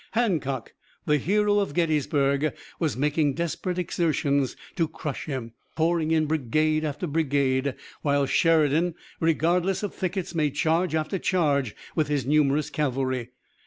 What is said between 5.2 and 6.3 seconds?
him, pouring in